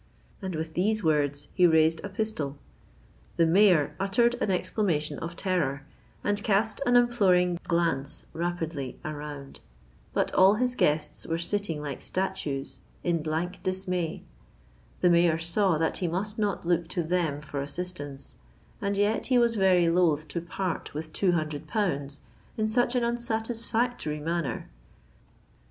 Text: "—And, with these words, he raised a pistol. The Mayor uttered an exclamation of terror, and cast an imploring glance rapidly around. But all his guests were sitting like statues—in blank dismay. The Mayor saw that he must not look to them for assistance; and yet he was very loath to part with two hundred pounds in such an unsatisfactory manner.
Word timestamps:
"—And, 0.41 0.55
with 0.55 0.73
these 0.73 1.03
words, 1.03 1.47
he 1.53 1.67
raised 1.67 2.01
a 2.03 2.09
pistol. 2.09 2.57
The 3.37 3.45
Mayor 3.45 3.93
uttered 3.99 4.33
an 4.41 4.49
exclamation 4.49 5.19
of 5.19 5.35
terror, 5.35 5.85
and 6.23 6.43
cast 6.43 6.81
an 6.87 6.95
imploring 6.95 7.59
glance 7.67 8.25
rapidly 8.33 8.97
around. 9.05 9.59
But 10.11 10.33
all 10.33 10.55
his 10.55 10.73
guests 10.73 11.27
were 11.27 11.37
sitting 11.37 11.83
like 11.83 12.01
statues—in 12.01 13.21
blank 13.21 13.61
dismay. 13.61 14.23
The 15.01 15.11
Mayor 15.11 15.37
saw 15.37 15.77
that 15.77 15.97
he 15.97 16.07
must 16.07 16.39
not 16.39 16.65
look 16.65 16.87
to 16.87 17.03
them 17.03 17.39
for 17.39 17.61
assistance; 17.61 18.37
and 18.81 18.97
yet 18.97 19.27
he 19.27 19.37
was 19.37 19.55
very 19.55 19.87
loath 19.87 20.27
to 20.29 20.41
part 20.41 20.95
with 20.95 21.13
two 21.13 21.33
hundred 21.33 21.67
pounds 21.67 22.21
in 22.57 22.67
such 22.67 22.95
an 22.95 23.03
unsatisfactory 23.03 24.19
manner. 24.19 24.67